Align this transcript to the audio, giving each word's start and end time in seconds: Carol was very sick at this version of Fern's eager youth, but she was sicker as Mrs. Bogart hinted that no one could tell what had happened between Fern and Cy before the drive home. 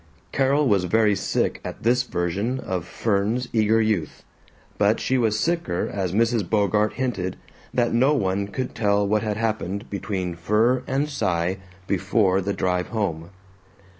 Carol 0.31 0.67
was 0.67 0.85
very 0.85 1.15
sick 1.15 1.61
at 1.63 1.83
this 1.83 2.01
version 2.01 2.59
of 2.59 2.87
Fern's 2.87 3.47
eager 3.53 3.79
youth, 3.79 4.23
but 4.79 4.99
she 4.99 5.15
was 5.15 5.39
sicker 5.39 5.87
as 5.93 6.11
Mrs. 6.11 6.49
Bogart 6.49 6.93
hinted 6.93 7.37
that 7.71 7.93
no 7.93 8.11
one 8.15 8.47
could 8.47 8.73
tell 8.73 9.07
what 9.07 9.21
had 9.21 9.37
happened 9.37 9.87
between 9.91 10.33
Fern 10.33 10.81
and 10.87 11.07
Cy 11.07 11.59
before 11.85 12.41
the 12.41 12.51
drive 12.53 12.87
home. 12.87 13.29